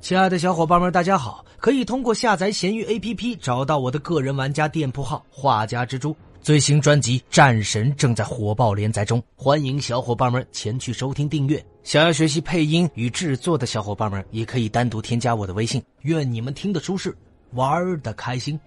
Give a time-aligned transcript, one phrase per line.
[0.00, 1.44] 亲爱的小伙伴们，大家好！
[1.58, 6.16] 可以通过下载闲鱼 APP 找到我的个人玩家店铺号“画家蜘蛛”。
[6.40, 11.62] 最新专辑《战神》正在火爆连载中，欢迎小伙伴们前去收听订阅。
[11.82, 15.82] 想要学习配音与制作的小伙伴们，也可以单独添加我的微信。
[16.02, 17.14] 愿你们听得舒适，
[17.54, 18.58] 玩的开心。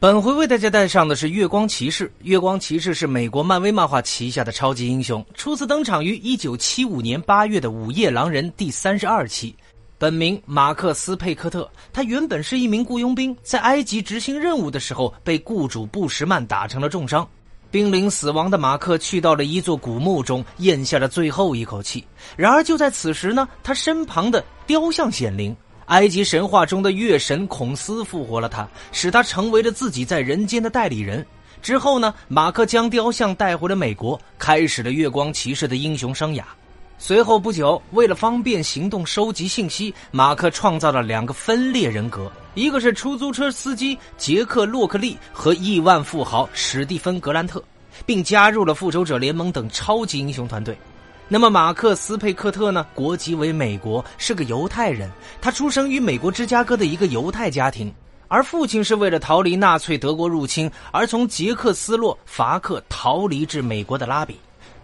[0.00, 2.10] 本回为大家带上的是月光骑士。
[2.22, 9.52] 月光骑士是美国漫威漫画旗下的超级英雄，初次登场于1975年8月的《午夜狼人》第三十二期。
[10.00, 17.28] 本名马克思·佩克特，他原本是一名雇佣兵，在埃及执行任务的时候被雇主布什曼打成了重伤。
[17.68, 22.06] 濒临死亡的马克去到了一座古墓中，咽下了最后一口气。
[22.36, 25.54] 然而就在此时呢，他身旁的雕像显灵，
[25.86, 31.26] 埃及神话中的月神孔斯复活了他，使他成为了自己在人间的代理人。
[31.60, 36.44] 之后呢，马克将雕像带回了美国，开始了月光骑士的英雄生涯。
[37.00, 47.62] 随后不久，为了方便行动、收集信息，马克创造了两个分裂人格：一个是出租车司机杰克·洛克利和亿万富豪史蒂芬·格兰特，
[48.04, 50.76] 并加入了复仇者联盟等超级英雄团队。
[51.28, 52.84] 那么，马克斯·佩克特呢？
[52.94, 55.08] 国籍为美国，是个犹太人。
[55.40, 57.94] 他出生于美国芝加哥的一个犹太家庭，
[58.26, 64.36] 而父亲是为了逃离纳粹德国入侵而从捷克斯洛伐克逃离至美国的拉比。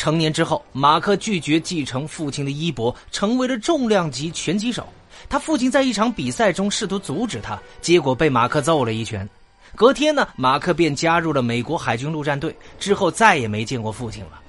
[0.00, 4.88] 成年之后，马克拒绝继承父亲的衣钵，成为了重量级拳击手。
[5.28, 9.28] 他父亲在一场比赛中试图阻止他，结果被马克揍了一拳。
[9.76, 14.40] 隔天呢，马克便加入了美国海军陆战队，之后再也没见过父亲了。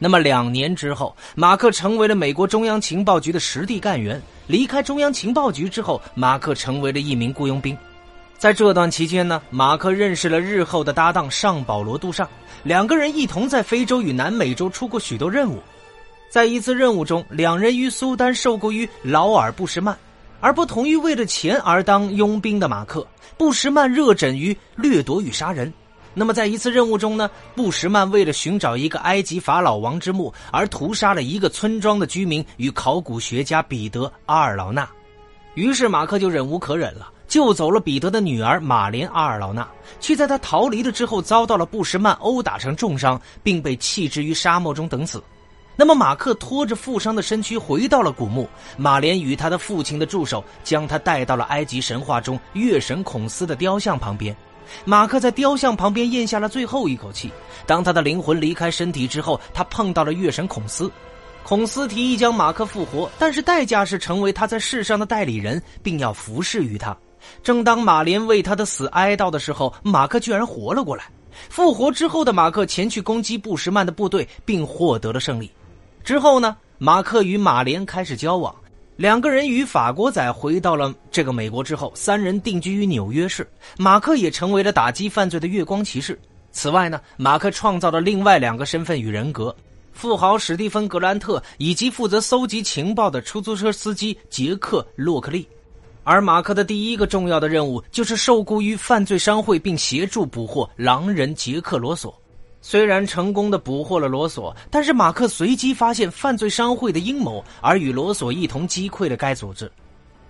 [0.00, 4.20] 那么两年之后，马克成为了美国中央情报局的实地干员。
[4.48, 7.78] 离开中央情报局之后，马克成为了一名雇佣兵。
[8.38, 12.28] 在这段期间呢，马克认识了日后的搭档尚保罗·杜尚，
[12.62, 15.58] 两个人一同在非洲与南美洲出过许多任务。
[16.30, 19.98] 在一次任务中，两人于苏丹受雇于劳尔·布什曼，
[20.40, 23.04] 而不同于为了钱而当佣兵的马克，
[23.36, 25.72] 布什曼热枕于掠夺与杀人。
[26.14, 34.88] 那么，在一次任务中呢，布什曼为了寻找一个埃及法老王之墓而屠杀了一个村庄的居民与考古学家彼得·阿尔劳纳，
[35.54, 37.10] 于是马克就忍无可忍了。
[37.28, 39.68] 救走了彼得的女儿玛莲·阿尔劳纳，
[40.00, 45.22] 却在他逃离了之后遭到了布什曼殴打成重伤，并被弃置于沙漠中等死。
[45.76, 48.48] 那么，马克拖着负伤的身躯回到了古墓。
[48.76, 54.34] 玛莲与他的父亲的助手将他带到了埃及神话中月神孔斯的雕像旁边。
[54.84, 57.30] 马克在雕像旁边咽下了最后一口气。
[57.64, 60.90] 当他的灵魂离开身体之后，他碰到了月神孔斯。
[61.44, 66.96] 孔斯提议将马克复活，但是代价是成为他在世上的代理人，并要服侍于他。
[67.42, 71.04] 正当马莲为他的死哀悼的时候，马克居然活了过来。
[71.48, 75.50] 复活之后的马克前去攻击布什曼的部队，并获得了胜利。
[76.02, 78.54] 之后呢，马克与马莲开始交往，
[78.96, 83.48] 两个人与法国仔回到了这个美国之后，三人定居于纽约市。
[83.76, 86.18] 马克也成为了打击犯罪的月光骑士。
[86.50, 89.54] 此外呢，马克创造了另外两个身份与人格：
[89.92, 95.46] 富豪史蒂芬·格兰特以及负责搜集情报的出租车司机杰克·洛克利。
[96.08, 102.18] 而马克的第一个重要的任务就是受雇于犯罪商会，并协助捕获狼人杰克罗索。
[102.62, 109.70] 虽然成功的捕获了罗索，但是马克随即发现犯罪商会的阴谋，而与罗索一同击溃了该组织。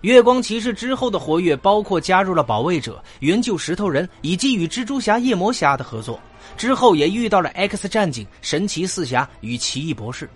[0.00, 6.18] 月光骑士之后的活跃包括加入了保卫者、援救石头人以及与蜘蛛侠、夜魔侠的合作。
[6.56, 10.28] 之后也遇到了 X 战警、神奇四侠与奇异博士。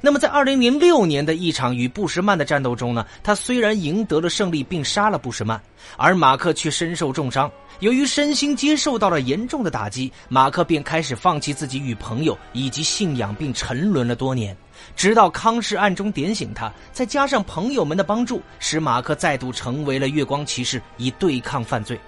[0.00, 5.60] 那么，在二零零六年的一场与布什曼的战斗中呢，他虽然赢得了胜利并杀了布什曼，
[5.96, 7.50] 而马克却身受重伤。
[7.80, 14.56] 由于身心皆受到了严重的打击，马克便开始放弃自己与朋友以及信仰，并沉沦了多年。
[14.96, 22.00] 直到康氏暗中点醒他，再加上朋友们的帮助，使马克再度成为了月光骑士，以对抗犯罪。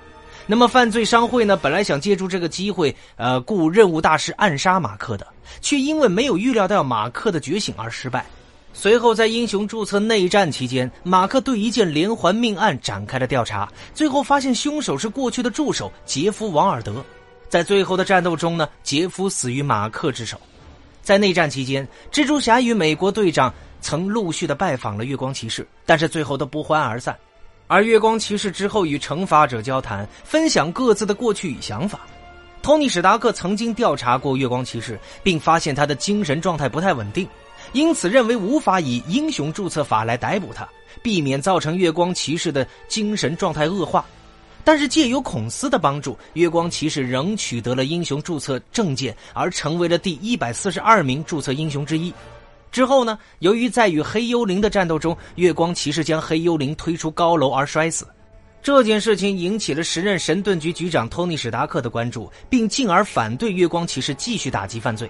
[0.47, 1.56] 那么，犯罪商会呢？
[1.56, 5.26] 本来想借助这个机会，呃，雇任务大师暗杀马克的，
[5.60, 8.27] 却因为没有预料到马克的觉醒而失败。
[8.74, 17.04] 随后，在英雄注册内战期间，马克对一件连环命案展开了调查，最后发现凶手是过去的助手杰夫·王尔德。
[17.48, 20.41] 在最后的战斗中呢，杰夫死于马克之手。
[21.03, 27.16] 在内战期间，蜘蛛侠与美国队长曾陆续的拜访了月光骑士，但是最后都不欢而散。
[27.72, 32.01] 而月光骑士之后与惩罚者交谈，分享各自的过去与想法。
[32.60, 37.27] 托尼·史达克曾经调查过月光骑士，并发现他的精神状态不太稳定，
[37.72, 40.69] 因此认为无法以英雄注册法来逮捕他，
[41.01, 44.04] 避免造成月光骑士的精神状态恶化。
[44.63, 52.13] 但是借由孔斯的帮助，月光骑士仍取得了英雄注册证件，而成为了第一百四十二名注册英雄之一。
[52.72, 58.07] 之后呢，由于在与黑幽灵的战斗中，月光骑士将黑幽灵推出高楼而摔死，
[58.63, 65.09] 这件事情引起了时任神盾局局长托尼·史达克的关注，并进而反对月光骑士继续打击犯罪。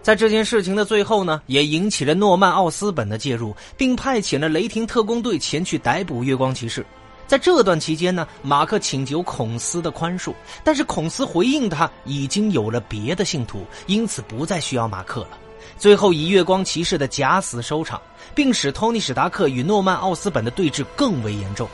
[0.00, 6.84] 在这件事情的最后呢，也引起了诺曼·奥斯本的介入，并派遣了雷霆特工队前去逮捕月光骑士。
[7.26, 10.32] 在这段期间呢，马克请求孔斯的宽恕，
[10.64, 15.38] 但是孔斯回应他已经有了别的信徒，因此不再需要马克了。
[15.78, 18.00] 最后以月光骑士的假死收场，
[18.34, 21.68] 并使托尼·史达克与诺曼·奥斯本的对峙更为严重。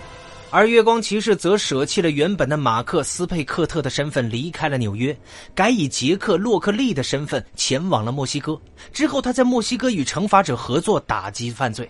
[0.50, 5.14] 而月光骑士则舍弃了原本的马克·斯佩克特的身份，离开了纽约，
[5.54, 8.58] 改以杰克·洛克利的身份前往了墨西哥。
[8.90, 11.86] 之后，他在墨西哥与惩罚者合作打击犯罪。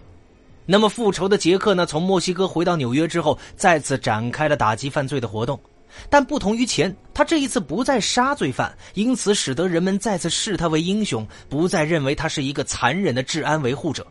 [0.67, 1.87] 那么，复仇的杰克呢？
[1.87, 5.59] 从墨西哥回到纽约之后，再次展开了打击犯罪的活动。
[6.09, 14.07] 但不同于前，他这一次不再杀罪犯，因此使得人们再次视他为英雄，不再认为他是一个残忍的治安维护者。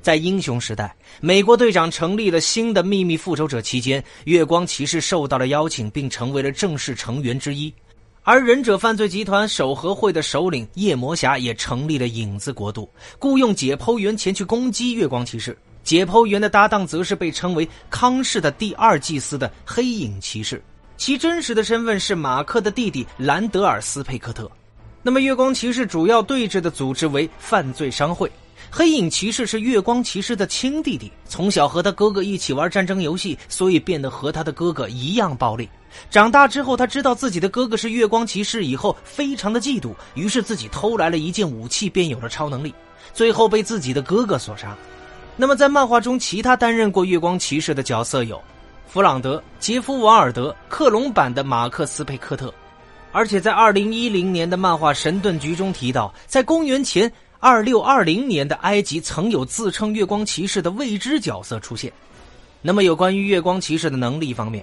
[0.00, 7.72] 在英雄时代，美国队长成立了新的秘密复仇者期间，月光骑士受到了邀请，并成为了正式成员之一。
[8.24, 12.88] 而忍者犯罪集团守和会的首领夜魔侠也成立了影子国度，
[13.18, 15.56] 雇佣解剖员前去攻击月光骑士。
[15.84, 20.62] 解剖员的搭档则是被称为康氏的第二祭司的黑影骑士，
[21.02, 24.48] 其真实的身份是马克的弟弟兰德尔斯佩克特。
[25.02, 28.30] 那么，月光骑士主要对峙的组织为犯罪商会。
[28.70, 35.68] 黑影骑士是月光骑士的亲弟弟，从小和他哥哥一起玩战争游戏，所以变得和他的哥哥一样暴力。
[36.08, 42.72] 长大之后，他知道自己的哥哥是月光骑士以后，非常的嫉妒，于是自己偷来了一件武器，便有了超能力，
[43.12, 44.78] 最后被自己的哥哥所杀。
[45.36, 48.40] 那么，在漫画中，其他担任过月光骑士的角色有
[48.92, 52.52] 弗朗德、杰夫·瓦尔德、克隆版的马克思·佩科特，
[53.10, 57.10] 而且在二零一零年的漫画《神盾局》中提到，在公元前。
[57.40, 61.90] 二六二零年的埃及曾有自称月光骑士的未知角色出现。
[62.60, 64.62] 那么，有关于月光骑士的能力方面，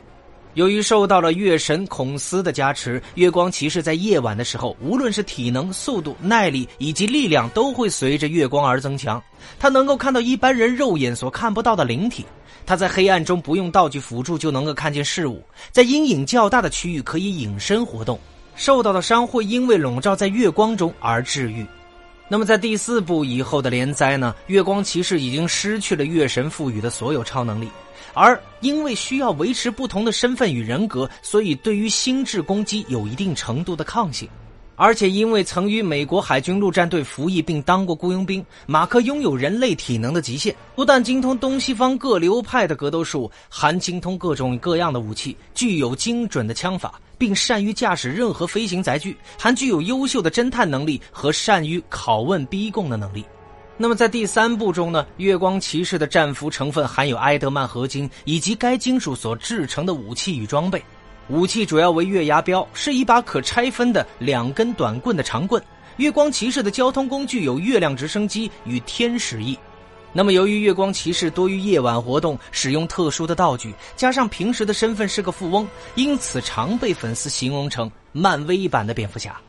[0.60, 9.24] 由于受到了月神孔斯的加持，月光骑士在夜晚的时候，无论是体能、速度、耐力以及力量，都会随着月光而增强。
[9.58, 12.26] 他能够看到一般人肉眼所看不到的灵体。
[12.66, 15.42] 他在黑暗中不用道具辅助就能够看见事物，
[15.72, 18.20] 在阴影较大的区域可以隐身活动。
[18.58, 21.66] 受到的伤会因为笼罩在月光中而治愈。
[22.28, 24.36] 那么，在第四部以后的连载呢？
[24.48, 27.70] 月光骑士已经失去了月神赋予的所有超能力，
[28.14, 34.28] 而因为需要维持不同的身份与人格，所以对于心智攻击有一定程度的抗性。
[34.82, 53.26] 而且，因为曾与美国海军陆战队服役并当过雇佣兵，马克拥有人类体能的极限，不但精通东西方各流派的格斗术，还精通各种各样的武器，具有精准的枪法，并善于驾驶任何飞行载具，还具有优秀的侦探能力和善于拷问逼供的能力。
[53.82, 55.08] 那么，在第三部中呢？
[55.16, 60.84] 月光骑士的战俘成分含有埃德曼合金以及该金属所制成的武器与装备。
[61.30, 65.64] 武器主要为月牙镖，是一把可拆分的两根短棍的长棍。
[65.96, 69.58] 月光骑士的交通工具有月亮直升机与天使翼。
[70.12, 75.66] 那么，由于月光骑士多于夜晚活动，使用特殊的道具，加上平时的身份是个富翁，
[75.96, 79.40] 因此常被粉丝形容成漫威版的蝙蝠侠。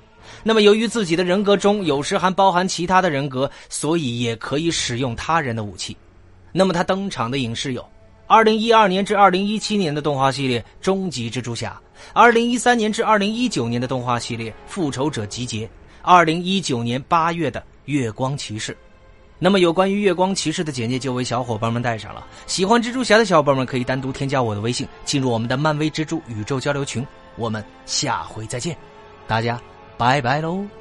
[0.43, 5.97] 那么，由于自己的人格中有时还包含其他的人格，所以也可以使用他人的武器。
[6.53, 7.87] 那么，他登场的影视有。
[8.27, 11.81] 二零一二年至二零一七年的动画系列《终极蜘蛛侠》，
[12.13, 15.67] 二零一三年至二零一九年的动画系列《复仇者集结》，
[16.01, 18.73] 二零一九年八月的《月光骑士》。
[19.39, 22.25] 那么，有关于月光骑士的简介就为小伙伴们带上了。
[22.47, 27.05] 喜欢蜘蛛侠的小伙伴们可以单独添加我的微信，进入我们的漫威蜘蛛宇宙交流群。
[27.37, 28.77] 我们下回再见，
[29.27, 29.61] 大家
[30.01, 30.80] 拜拜喽。